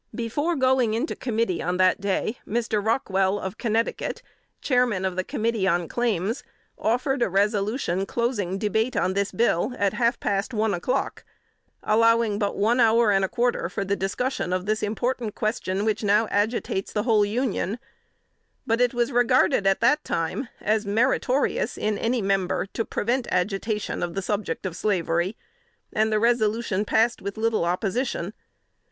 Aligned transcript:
Before 0.15 0.55
going 0.55 0.95
into 0.95 1.15
committee 1.15 1.61
on 1.61 1.77
that 1.77 2.01
day, 2.01 2.39
Mr. 2.47 2.83
Rockwell, 2.83 3.37
of 3.39 3.59
Connecticut, 3.59 4.23
Chairman 4.59 5.05
of 5.05 5.15
the 5.15 5.23
committee 5.23 5.67
on 5.67 5.87
Claims, 5.87 6.43
offered 6.75 7.21
a 7.21 7.29
resolution 7.29 8.07
closing 8.07 8.57
debate 8.57 8.95
on 8.97 9.13
this 9.13 9.31
bill 9.31 9.73
at 9.77 9.93
half 9.93 10.19
past 10.19 10.55
one 10.55 10.73
o'clock, 10.73 11.23
allowing 11.83 12.39
but 12.39 12.57
one 12.57 12.79
hour 12.79 13.11
and 13.11 13.23
a 13.23 13.29
quarter 13.29 13.69
for 13.69 13.85
the 13.85 13.95
discussion 13.95 14.51
of 14.51 14.65
this 14.65 14.81
important 14.81 15.35
question, 15.35 15.85
which 15.85 16.03
now 16.03 16.25
agitates 16.31 16.91
the 16.91 17.03
whole 17.03 17.23
Union; 17.23 17.77
but 18.65 18.81
it 18.81 18.95
was 18.95 19.11
regarded 19.11 19.67
at 19.67 19.81
that 19.81 20.03
time 20.03 20.49
as 20.61 20.83
meritorious 20.83 21.77
in 21.77 21.99
any 21.99 22.23
member 22.23 22.65
to 22.65 22.83
prevent 22.83 23.27
agitation 23.31 24.01
of 24.01 24.15
the 24.15 24.23
subject 24.23 24.65
of 24.65 24.75
slavery, 24.75 25.37
and 25.93 26.11
the 26.11 26.19
resolution 26.19 26.85
passed 26.85 27.21
with 27.21 27.37
little 27.37 27.65
opposition. 27.65 28.33